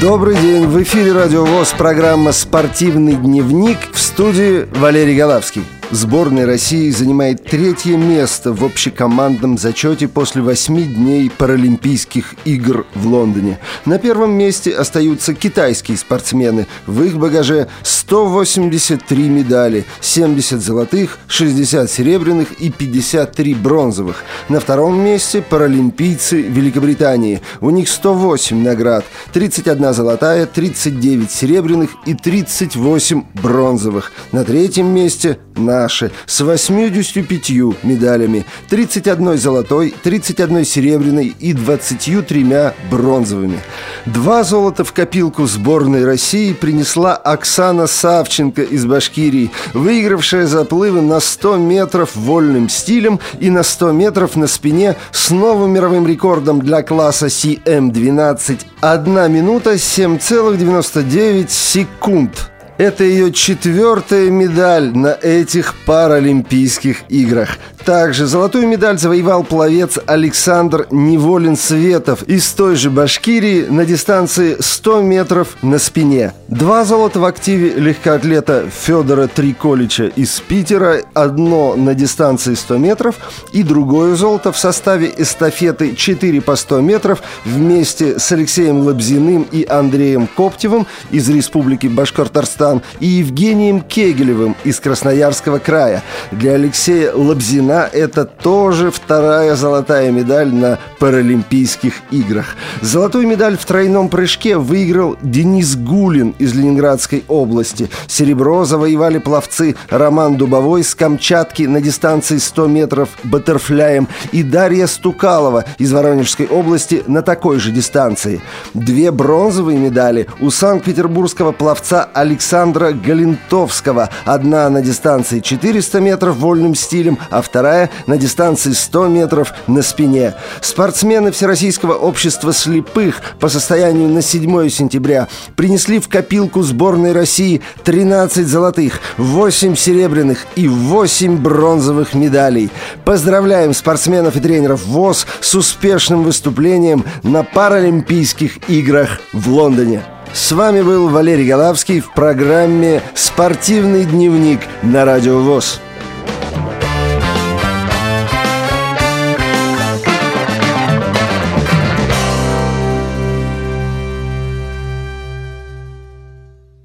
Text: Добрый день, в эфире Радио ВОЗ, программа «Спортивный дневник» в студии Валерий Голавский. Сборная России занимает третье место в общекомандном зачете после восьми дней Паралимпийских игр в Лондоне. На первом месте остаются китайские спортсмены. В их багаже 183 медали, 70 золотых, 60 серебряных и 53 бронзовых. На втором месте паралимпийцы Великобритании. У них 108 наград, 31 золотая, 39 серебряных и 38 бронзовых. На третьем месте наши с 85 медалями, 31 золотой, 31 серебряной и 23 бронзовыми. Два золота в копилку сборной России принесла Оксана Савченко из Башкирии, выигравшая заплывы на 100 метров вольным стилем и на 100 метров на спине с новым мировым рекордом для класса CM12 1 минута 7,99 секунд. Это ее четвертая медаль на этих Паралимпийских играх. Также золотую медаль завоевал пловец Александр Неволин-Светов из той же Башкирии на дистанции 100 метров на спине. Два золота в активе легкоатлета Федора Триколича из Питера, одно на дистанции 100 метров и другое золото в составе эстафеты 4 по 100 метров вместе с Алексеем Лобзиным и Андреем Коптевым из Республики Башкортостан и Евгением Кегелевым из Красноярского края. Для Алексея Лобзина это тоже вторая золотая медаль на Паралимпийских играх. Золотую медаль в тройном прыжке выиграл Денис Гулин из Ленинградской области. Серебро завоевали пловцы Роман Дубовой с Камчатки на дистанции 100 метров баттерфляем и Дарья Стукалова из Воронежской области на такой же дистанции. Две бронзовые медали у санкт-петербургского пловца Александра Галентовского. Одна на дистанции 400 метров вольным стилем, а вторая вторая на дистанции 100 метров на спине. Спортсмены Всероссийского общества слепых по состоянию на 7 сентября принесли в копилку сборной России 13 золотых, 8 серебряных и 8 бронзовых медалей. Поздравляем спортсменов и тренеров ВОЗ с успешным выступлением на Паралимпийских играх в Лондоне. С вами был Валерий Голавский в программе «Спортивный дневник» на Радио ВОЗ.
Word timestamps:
Добрый 0.00 0.36
день, 0.36 0.64
в 0.68 0.80
эфире 0.84 1.10
Радио 1.10 1.44
ВОЗ, 1.44 1.74
программа 1.76 2.30
«Спортивный 2.30 3.14
дневник» 3.14 3.78
в 3.92 3.98
студии 3.98 4.68
Валерий 4.78 5.16
Голавский. 5.16 5.64
Сборная 5.90 6.44
России 6.44 6.90
занимает 6.90 7.44
третье 7.44 7.96
место 7.96 8.52
в 8.52 8.62
общекомандном 8.62 9.56
зачете 9.56 10.06
после 10.06 10.42
восьми 10.42 10.82
дней 10.82 11.30
Паралимпийских 11.30 12.34
игр 12.44 12.84
в 12.94 13.06
Лондоне. 13.06 13.58
На 13.86 13.98
первом 13.98 14.32
месте 14.32 14.70
остаются 14.72 15.32
китайские 15.32 15.96
спортсмены. 15.96 16.66
В 16.86 17.02
их 17.04 17.16
багаже 17.16 17.68
183 17.84 19.28
медали, 19.30 19.86
70 20.02 20.60
золотых, 20.60 21.18
60 21.26 21.90
серебряных 21.90 22.52
и 22.60 22.70
53 22.70 23.54
бронзовых. 23.54 24.24
На 24.50 24.60
втором 24.60 25.00
месте 25.00 25.40
паралимпийцы 25.40 26.42
Великобритании. 26.42 27.40
У 27.62 27.70
них 27.70 27.88
108 27.88 28.62
наград, 28.62 29.06
31 29.32 29.94
золотая, 29.94 30.44
39 30.44 31.30
серебряных 31.30 31.90
и 32.04 32.12
38 32.12 33.24
бронзовых. 33.42 34.12
На 34.32 34.44
третьем 34.44 34.88
месте 34.88 35.38
наши 35.78 36.10
с 36.26 36.40
85 36.40 37.50
медалями, 37.82 38.44
31 38.68 39.38
золотой, 39.38 39.94
31 40.02 40.64
серебряной 40.64 41.34
и 41.38 41.52
23 41.52 42.72
бронзовыми. 42.90 43.60
Два 44.06 44.42
золота 44.44 44.84
в 44.84 44.92
копилку 44.92 45.46
сборной 45.46 46.04
России 46.04 46.52
принесла 46.52 47.14
Оксана 47.16 47.86
Савченко 47.86 48.62
из 48.62 48.84
Башкирии, 48.86 49.50
выигравшая 49.74 50.46
заплывы 50.46 51.00
на 51.02 51.20
100 51.20 51.56
метров 51.56 52.16
вольным 52.16 52.68
стилем 52.68 53.20
и 53.40 53.50
на 53.50 53.62
100 53.62 53.92
метров 53.92 54.36
на 54.36 54.46
спине 54.46 54.96
с 55.12 55.30
новым 55.30 55.72
мировым 55.72 56.06
рекордом 56.06 56.60
для 56.60 56.82
класса 56.82 57.26
CM12 57.26 58.60
1 58.80 59.32
минута 59.32 59.74
7,99 59.74 61.48
секунд. 61.48 62.50
Это 62.78 63.02
ее 63.02 63.32
четвертая 63.32 64.30
медаль 64.30 64.96
на 64.96 65.08
этих 65.08 65.74
Паралимпийских 65.84 66.98
играх. 67.08 67.58
Также 67.88 68.26
золотую 68.26 68.68
медаль 68.68 68.98
завоевал 68.98 69.44
пловец 69.44 69.98
Александр 70.04 70.86
Неволин-Светов 70.90 72.22
из 72.24 72.46
той 72.52 72.76
же 72.76 72.90
Башкирии 72.90 73.62
на 73.62 73.86
дистанции 73.86 74.58
100 74.60 75.00
метров 75.00 75.56
на 75.62 75.78
спине. 75.78 76.34
Два 76.48 76.84
золота 76.84 77.18
в 77.18 77.24
активе 77.24 77.70
легкоатлета 77.70 78.68
Федора 78.70 79.26
Триколича 79.26 80.04
из 80.04 80.38
Питера, 80.40 81.00
одно 81.14 81.76
на 81.76 81.94
дистанции 81.94 82.52
100 82.52 82.76
метров 82.76 83.16
и 83.54 83.62
другое 83.62 84.16
золото 84.16 84.52
в 84.52 84.58
составе 84.58 85.10
эстафеты 85.16 85.96
4 85.96 86.42
по 86.42 86.56
100 86.56 86.80
метров 86.82 87.22
вместе 87.46 88.18
с 88.18 88.30
Алексеем 88.30 88.80
Лобзиным 88.80 89.46
и 89.50 89.64
Андреем 89.66 90.26
Коптевым 90.26 90.86
из 91.10 91.26
Республики 91.30 91.86
Башкортостан 91.86 92.82
и 93.00 93.06
Евгением 93.06 93.80
Кегелевым 93.80 94.56
из 94.64 94.78
Красноярского 94.78 95.58
края. 95.58 96.02
Для 96.32 96.52
Алексея 96.52 97.14
Лобзина 97.14 97.77
это 97.86 98.24
тоже 98.24 98.90
вторая 98.90 99.54
золотая 99.54 100.10
медаль 100.10 100.52
на 100.52 100.78
Паралимпийских 100.98 101.94
играх. 102.10 102.56
Золотую 102.80 103.28
медаль 103.28 103.56
в 103.56 103.64
тройном 103.64 104.08
прыжке 104.08 104.56
выиграл 104.56 105.16
Денис 105.22 105.76
Гулин 105.76 106.34
из 106.38 106.54
Ленинградской 106.54 107.24
области. 107.28 107.90
Серебро 108.06 108.64
завоевали 108.64 109.18
пловцы 109.18 109.76
Роман 109.90 110.36
Дубовой 110.36 110.82
с 110.82 110.94
Камчатки 110.94 111.64
на 111.64 111.80
дистанции 111.80 112.38
100 112.38 112.66
метров 112.66 113.08
баттерфляем 113.24 114.08
и 114.32 114.42
Дарья 114.42 114.86
Стукалова 114.86 115.64
из 115.78 115.92
Воронежской 115.92 116.46
области 116.46 117.02
на 117.06 117.22
такой 117.22 117.58
же 117.58 117.70
дистанции. 117.70 118.40
Две 118.74 119.10
бронзовые 119.10 119.78
медали 119.78 120.26
у 120.40 120.50
санкт-петербургского 120.50 121.52
пловца 121.52 122.08
Александра 122.14 122.92
Галентовского. 122.92 124.08
Одна 124.24 124.68
на 124.70 124.82
дистанции 124.82 125.40
400 125.40 126.00
метров 126.00 126.36
вольным 126.36 126.74
стилем, 126.74 127.18
а 127.30 127.42
вторая 127.42 127.57
вторая 127.58 127.90
на 128.06 128.16
дистанции 128.16 128.70
100 128.70 129.08
метров 129.08 129.52
на 129.66 129.82
спине. 129.82 130.34
Спортсмены 130.60 131.32
Всероссийского 131.32 131.94
общества 131.94 132.52
слепых 132.52 133.16
по 133.40 133.48
состоянию 133.48 134.08
на 134.08 134.22
7 134.22 134.68
сентября 134.68 135.26
принесли 135.56 135.98
в 135.98 136.08
копилку 136.08 136.62
сборной 136.62 137.10
России 137.10 137.60
13 137.82 138.46
золотых, 138.46 139.00
8 139.16 139.74
серебряных 139.74 140.46
и 140.54 140.68
8 140.68 141.36
бронзовых 141.38 142.14
медалей. 142.14 142.70
Поздравляем 143.04 143.74
спортсменов 143.74 144.36
и 144.36 144.40
тренеров 144.40 144.84
ВОЗ 144.86 145.26
с 145.40 145.56
успешным 145.56 146.22
выступлением 146.22 147.04
на 147.24 147.42
Паралимпийских 147.42 148.68
играх 148.68 149.18
в 149.32 149.48
Лондоне. 149.48 150.04
С 150.32 150.52
вами 150.52 150.82
был 150.82 151.08
Валерий 151.08 151.48
Голавский 151.48 151.98
в 151.98 152.12
программе 152.12 153.02
«Спортивный 153.14 154.04
дневник» 154.04 154.60
на 154.82 155.04
Радио 155.04 155.40
ВОЗ. 155.40 155.80